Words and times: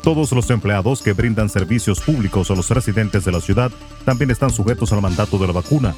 Todos 0.03 0.33
los 0.33 0.51
empleados 0.51 1.01
que 1.01 1.13
brindan 1.13 1.49
servicios 1.49 2.01
públicos 2.01 2.51
a 2.51 2.57
los 2.57 2.69
residentes 2.71 3.25
de 3.25 3.31
la 3.31 3.41
ciudad 3.41 3.71
también 4.05 4.33
están 4.33 4.51
sujetos 4.51 4.93
al 4.93 5.01
mandato 5.01 5.39
de 5.39 5.47
la 5.47 5.53
vacuna. 5.53 5.95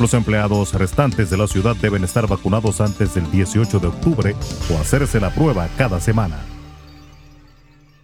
Los 0.00 0.14
empleados 0.14 0.72
restantes 0.72 1.28
de 1.28 1.36
la 1.36 1.46
ciudad 1.46 1.76
deben 1.76 2.02
estar 2.02 2.26
vacunados 2.26 2.80
antes 2.80 3.14
del 3.14 3.30
18 3.30 3.78
de 3.78 3.86
octubre 3.88 4.36
o 4.72 4.78
hacerse 4.78 5.20
la 5.20 5.34
prueba 5.34 5.68
cada 5.76 6.00
semana. 6.00 6.38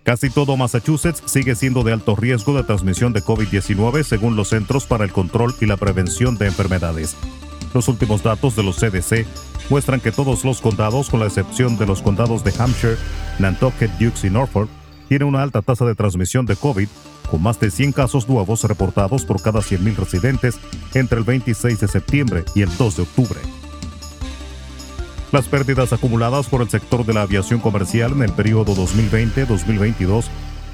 Casi 0.02 0.28
todo 0.28 0.56
Massachusetts 0.58 1.22
sigue 1.24 1.54
siendo 1.54 1.82
de 1.82 1.92
alto 1.92 2.14
riesgo 2.14 2.54
de 2.54 2.64
transmisión 2.64 3.14
de 3.14 3.22
COVID-19 3.22 4.02
según 4.02 4.36
los 4.36 4.48
Centros 4.48 4.84
para 4.84 5.04
el 5.04 5.12
Control 5.12 5.54
y 5.60 5.66
la 5.66 5.78
Prevención 5.78 6.36
de 6.36 6.46
Enfermedades. 6.48 7.16
Los 7.72 7.88
últimos 7.88 8.22
datos 8.22 8.54
de 8.54 8.64
los 8.64 8.76
CDC 8.76 9.26
muestran 9.70 10.00
que 10.00 10.12
todos 10.12 10.44
los 10.44 10.60
condados, 10.60 11.08
con 11.08 11.20
la 11.20 11.26
excepción 11.26 11.78
de 11.78 11.86
los 11.86 12.02
condados 12.02 12.44
de 12.44 12.52
Hampshire, 12.58 12.98
Nantucket, 13.38 13.90
Dukes 13.92 14.24
y 14.24 14.30
Norfolk, 14.30 14.68
tienen 15.08 15.28
una 15.28 15.42
alta 15.42 15.62
tasa 15.62 15.84
de 15.84 15.94
transmisión 15.94 16.46
de 16.46 16.56
COVID, 16.56 16.88
con 17.30 17.42
más 17.42 17.58
de 17.60 17.70
100 17.70 17.92
casos 17.92 18.28
nuevos 18.28 18.64
reportados 18.64 19.24
por 19.24 19.40
cada 19.40 19.60
100.000 19.60 19.96
residentes 19.96 20.58
entre 20.94 21.18
el 21.18 21.24
26 21.24 21.80
de 21.80 21.88
septiembre 21.88 22.44
y 22.54 22.62
el 22.62 22.76
2 22.76 22.96
de 22.96 23.02
octubre. 23.02 23.40
Las 25.32 25.48
pérdidas 25.48 25.92
acumuladas 25.94 26.48
por 26.48 26.60
el 26.60 26.68
sector 26.68 27.06
de 27.06 27.14
la 27.14 27.22
aviación 27.22 27.60
comercial 27.60 28.12
en 28.12 28.22
el 28.22 28.32
periodo 28.32 28.74
2020-2022 28.74 30.26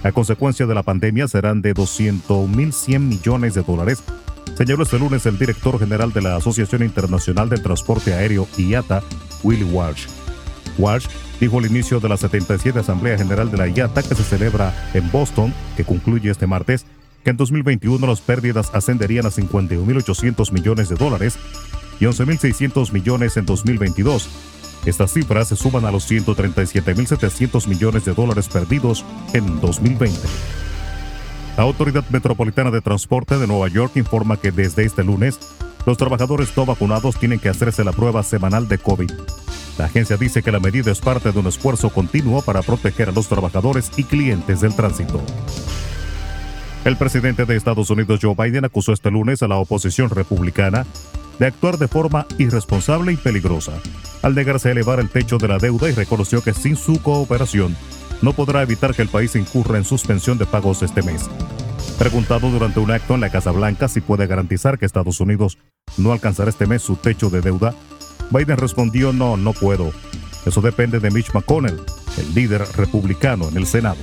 a 0.03 0.13
consecuencia 0.13 0.67
de 0.67 0.75
la 0.75 0.83
pandemia 0.83 1.27
serán 1.27 1.61
de 1.61 1.75
200.100 1.75 2.99
millones 3.01 3.55
de 3.55 3.63
dólares, 3.63 4.03
señaló 4.57 4.85
este 4.85 4.99
lunes 4.99 5.27
el 5.27 5.39
director 5.39 5.79
general 5.79 6.13
de 6.13 6.23
la 6.23 6.37
Asociación 6.37 6.83
Internacional 6.85 7.49
del 7.49 7.63
Transporte 7.63 8.15
Aéreo 8.15 8.47
IATA, 8.57 9.03
Willy 9.43 9.65
Walsh. 9.65 10.07
Walsh 10.79 11.07
dijo 11.41 11.59
al 11.59 11.67
inicio 11.67 12.01
de 12.01 12.09
la 12.09 12.17
77 12.17 12.79
Asamblea 12.79 13.19
General 13.19 13.51
de 13.51 13.59
la 13.59 13.69
IATA 13.69 14.03
que 14.03 14.15
se 14.15 14.23
celebra 14.23 14.91
en 14.95 15.11
Boston, 15.11 15.53
que 15.77 15.85
concluye 15.85 16.31
este 16.31 16.47
martes, 16.47 16.87
que 17.25 17.31
en 17.31 17.37
2021 17.37 18.07
las 18.07 18.21
pérdidas 18.21 18.71
ascenderían 18.73 19.27
a 19.27 19.31
51.800 19.31 20.53
millones 20.53 20.89
de 20.89 20.97
dólares 20.97 21.39
y 22.01 22.05
11.600 22.05 22.93
millones 22.93 23.37
en 23.37 23.47
2022. 23.47 24.29
Estas 24.87 25.13
cifras 25.13 25.49
se 25.49 25.57
suman 25.57 25.85
a 25.85 25.91
los 25.91 26.11
137.700 26.11 27.67
millones 27.67 28.05
de 28.05 28.15
dólares 28.15 28.49
perdidos 28.49 29.05
en 29.33 29.61
2020. 29.61 30.19
La 31.57 31.65
Autoridad 31.65 32.05
Metropolitana 32.11 32.71
de 32.71 32.81
Transporte 32.81 33.37
de 33.37 33.49
Nueva 33.49 33.69
York 33.69 33.97
informa 33.97 34.37
que 34.37 34.53
desde 34.53 34.85
este 34.85 35.03
lunes, 35.03 35.41
los 35.87 35.97
trabajadores 35.97 36.57
no 36.57 36.65
vacunados 36.65 37.17
tienen 37.19 37.41
que 37.41 37.49
hacerse 37.49 37.83
la 37.83 37.93
prueba 37.93 38.23
semanal 38.23 38.69
de 38.69 38.79
COVID. 38.79 39.11
La 39.79 39.85
agencia 39.85 40.17
dice 40.17 40.43
que 40.43 40.51
la 40.51 40.59
medida 40.59 40.91
es 40.91 41.01
parte 41.01 41.31
de 41.31 41.39
un 41.39 41.47
esfuerzo 41.47 41.91
continuo 41.91 42.43
para 42.43 42.63
proteger 42.63 43.11
a 43.11 43.13
los 43.13 43.29
trabajadores 43.29 43.93
y 43.97 44.03
clientes 44.03 44.61
del 44.61 44.75
tránsito. 44.75 45.23
El 46.85 46.97
presidente 46.97 47.45
de 47.45 47.57
Estados 47.57 47.89
Unidos 47.91 48.19
Joe 48.21 48.35
Biden 48.37 48.65
acusó 48.65 48.93
este 48.93 49.11
lunes 49.11 49.43
a 49.43 49.49
la 49.49 49.57
oposición 49.57 50.11
republicana 50.11 50.85
de 51.39 51.47
actuar 51.47 51.79
de 51.79 51.87
forma 51.87 52.27
irresponsable 52.39 53.13
y 53.13 53.17
peligrosa, 53.17 53.73
al 54.23 54.35
negarse 54.35 54.69
a 54.69 54.73
elevar 54.73 54.99
el 54.99 55.09
techo 55.09 55.39
de 55.39 55.47
la 55.47 55.59
deuda 55.59 55.89
y 55.89 55.93
reconoció 55.93 56.43
que 56.43 56.55
sin 56.55 56.75
su 56.77 57.01
cooperación 57.01 57.77
no 58.21 58.33
podrá 58.33 58.63
evitar 58.63 58.95
que 58.95 59.03
el 59.03 59.09
país 59.09 59.37
incurra 59.37 59.79
en 59.79 59.85
suspensión 59.85 60.39
de 60.39 60.47
pagos 60.47 60.83
este 60.83 61.03
mes. 61.03 61.31
Preguntado 62.01 62.51
durante 62.51 62.81
un 62.81 62.91
acto 62.91 63.15
en 63.15 63.21
la 63.21 63.31
Casa 63.31 63.53
Blanca 63.53 63.87
si 63.87 64.01
puede 64.01 64.27
garantizar 64.27 64.79
que 64.79 64.87
Estados 64.87 65.21
Unidos 65.21 65.59
no 65.97 66.13
alcanzará 66.13 66.51
este 66.51 66.67
mes 66.67 66.83
su 66.83 66.97
techo 66.97 67.31
de 67.31 67.41
deuda, 67.41 67.75
Biden 68.31 68.57
respondió 68.57 69.13
no, 69.13 69.37
no 69.37 69.53
puedo. 69.53 69.93
Eso 70.47 70.61
depende 70.61 71.01
de 71.01 71.11
Mitch 71.11 71.33
McConnell, 71.35 71.81
el 72.19 72.35
líder 72.35 72.65
republicano 72.77 73.49
en 73.49 73.57
el 73.57 73.67
Senado. 73.67 73.99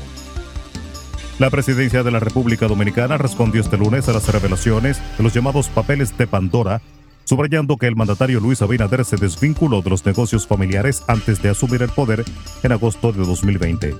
La 1.39 1.49
presidencia 1.49 2.03
de 2.03 2.11
la 2.11 2.19
República 2.19 2.67
Dominicana 2.67 3.17
respondió 3.17 3.61
este 3.61 3.77
lunes 3.77 4.07
a 4.07 4.13
las 4.13 4.27
revelaciones 4.27 5.01
de 5.17 5.23
los 5.23 5.33
llamados 5.33 5.67
papeles 5.67 6.17
de 6.17 6.27
Pandora 6.27 6.81
subrayando 7.25 7.77
que 7.77 7.87
el 7.87 7.95
mandatario 7.95 8.39
Luis 8.39 8.61
Abinader 8.61 9.03
se 9.03 9.17
desvinculó 9.17 9.81
de 9.81 9.89
los 9.89 10.05
negocios 10.05 10.47
familiares 10.47 11.03
antes 11.07 11.41
de 11.41 11.49
asumir 11.49 11.81
el 11.81 11.89
poder 11.89 12.23
en 12.63 12.71
agosto 12.71 13.11
de 13.11 13.25
2020. 13.25 13.95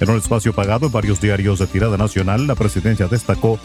En 0.00 0.10
un 0.10 0.16
espacio 0.18 0.52
pagado 0.52 0.86
en 0.86 0.92
varios 0.92 1.20
diarios 1.20 1.58
de 1.58 1.66
tirada 1.66 1.96
nacional, 1.96 2.46
la 2.46 2.54
presidencia 2.54 3.08
destacó 3.08 3.58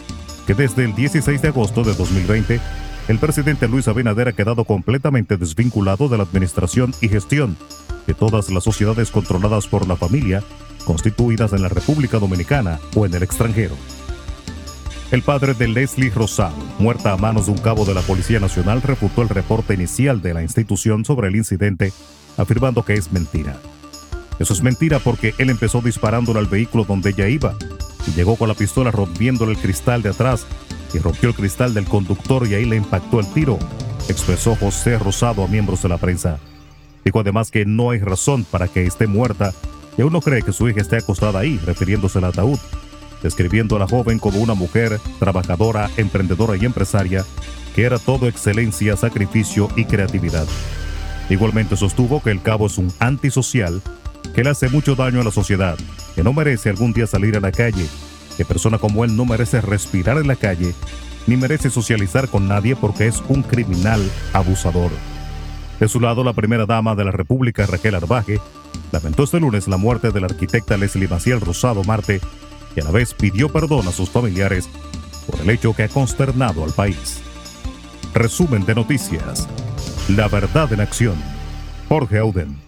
que 0.46 0.54
desde 0.54 0.84
el 0.84 0.94
16 0.94 1.42
de 1.42 1.48
agosto 1.48 1.84
de 1.84 1.94
2020, 1.94 2.60
el 3.08 3.18
presidente 3.18 3.66
Luis 3.68 3.88
Abinader 3.88 4.28
ha 4.28 4.32
quedado 4.32 4.64
completamente 4.64 5.38
desvinculado 5.38 6.08
de 6.10 6.18
la 6.18 6.24
administración 6.24 6.92
y 7.00 7.08
gestión 7.08 7.56
de 8.06 8.12
todas 8.12 8.50
las 8.50 8.64
sociedades 8.64 9.10
controladas 9.10 9.66
por 9.66 9.88
la 9.88 9.96
familia, 9.96 10.42
constituidas 10.84 11.54
en 11.54 11.62
la 11.62 11.70
República 11.70 12.18
Dominicana 12.18 12.78
o 12.94 13.06
en 13.06 13.14
el 13.14 13.22
extranjero. 13.22 13.74
El 15.10 15.22
padre 15.22 15.54
de 15.54 15.68
Leslie 15.68 16.10
Rosado, 16.10 16.56
muerta 16.78 17.14
a 17.14 17.16
manos 17.16 17.46
de 17.46 17.52
un 17.52 17.58
cabo 17.58 17.86
de 17.86 17.94
la 17.94 18.02
Policía 18.02 18.40
Nacional, 18.40 18.82
refutó 18.82 19.22
el 19.22 19.30
reporte 19.30 19.72
inicial 19.72 20.20
de 20.20 20.34
la 20.34 20.42
institución 20.42 21.06
sobre 21.06 21.28
el 21.28 21.36
incidente, 21.36 21.94
afirmando 22.36 22.84
que 22.84 22.92
es 22.92 23.10
mentira. 23.10 23.56
Eso 24.38 24.52
es 24.52 24.62
mentira 24.62 24.98
porque 24.98 25.34
él 25.38 25.48
empezó 25.48 25.80
disparándole 25.80 26.40
al 26.40 26.46
vehículo 26.46 26.84
donde 26.84 27.10
ella 27.10 27.26
iba 27.26 27.56
y 28.06 28.10
llegó 28.10 28.36
con 28.36 28.48
la 28.48 28.54
pistola 28.54 28.90
rompiéndole 28.90 29.52
el 29.52 29.58
cristal 29.58 30.02
de 30.02 30.10
atrás 30.10 30.46
y 30.92 30.98
rompió 30.98 31.28
el 31.30 31.34
cristal 31.34 31.74
del 31.74 31.84
conductor 31.84 32.46
y 32.46 32.54
ahí 32.54 32.64
le 32.64 32.76
impactó 32.76 33.20
el 33.20 33.32
tiro, 33.32 33.58
expresó 34.08 34.56
José 34.56 34.98
Rosado 34.98 35.44
a 35.44 35.48
miembros 35.48 35.82
de 35.82 35.88
la 35.88 35.98
prensa. 35.98 36.38
Dijo 37.04 37.20
además 37.20 37.50
que 37.50 37.64
no 37.64 37.90
hay 37.90 38.00
razón 38.00 38.44
para 38.44 38.68
que 38.68 38.86
esté 38.86 39.06
muerta 39.06 39.52
y 39.96 40.02
aún 40.02 40.12
no 40.12 40.20
cree 40.20 40.42
que 40.42 40.52
su 40.52 40.68
hija 40.68 40.80
esté 40.80 40.96
acostada 40.96 41.40
ahí, 41.40 41.58
refiriéndose 41.64 42.18
al 42.18 42.24
ataúd 42.24 42.58
describiendo 43.22 43.76
a 43.76 43.78
la 43.78 43.86
joven 43.86 44.18
como 44.18 44.40
una 44.40 44.54
mujer 44.54 45.00
trabajadora, 45.18 45.90
emprendedora 45.96 46.56
y 46.56 46.64
empresaria, 46.64 47.24
que 47.74 47.84
era 47.84 47.98
todo 47.98 48.28
excelencia, 48.28 48.96
sacrificio 48.96 49.68
y 49.76 49.84
creatividad. 49.84 50.46
Igualmente 51.30 51.76
sostuvo 51.76 52.22
que 52.22 52.30
el 52.30 52.42
cabo 52.42 52.66
es 52.66 52.78
un 52.78 52.92
antisocial, 52.98 53.82
que 54.34 54.44
le 54.44 54.50
hace 54.50 54.68
mucho 54.68 54.94
daño 54.94 55.20
a 55.20 55.24
la 55.24 55.30
sociedad, 55.30 55.76
que 56.14 56.22
no 56.22 56.32
merece 56.32 56.70
algún 56.70 56.92
día 56.92 57.06
salir 57.06 57.36
a 57.36 57.40
la 57.40 57.52
calle, 57.52 57.86
que 58.38 58.44
persona 58.44 58.78
como 58.78 59.04
él 59.04 59.16
no 59.16 59.26
merece 59.26 59.60
respirar 59.60 60.16
en 60.16 60.28
la 60.28 60.36
calle, 60.36 60.72
ni 61.26 61.36
merece 61.36 61.70
socializar 61.70 62.28
con 62.28 62.46
nadie 62.46 62.76
porque 62.76 63.08
es 63.08 63.20
un 63.28 63.42
criminal 63.42 64.00
abusador. 64.32 64.92
De 65.80 65.88
su 65.88 66.00
lado, 66.00 66.22
la 66.22 66.32
primera 66.32 66.64
dama 66.64 66.94
de 66.94 67.04
la 67.04 67.10
República, 67.10 67.66
Raquel 67.66 67.96
Arbaje, 67.96 68.40
lamentó 68.92 69.24
este 69.24 69.40
lunes 69.40 69.66
la 69.66 69.76
muerte 69.76 70.12
de 70.12 70.20
la 70.20 70.26
arquitecta 70.26 70.76
Leslie 70.76 71.08
Maciel 71.08 71.40
Rosado 71.40 71.82
Marte, 71.82 72.20
y 72.76 72.80
a 72.80 72.84
la 72.84 72.92
vez 72.92 73.12
pidió 73.12 73.48
perdón 73.48 73.88
a 73.88 73.92
sus 73.92 74.08
familiares 74.08 74.68
por 75.26 75.40
el 75.40 75.50
hecho 75.50 75.74
que 75.74 75.82
ha 75.82 75.88
consternado 75.88 76.62
al 76.62 76.72
país. 76.72 77.20
Resumen 78.14 78.64
de 78.64 78.76
noticias. 78.76 79.48
La 80.08 80.28
verdad 80.28 80.72
en 80.72 80.80
acción. 80.80 81.16
Jorge 81.88 82.18
Auden. 82.18 82.67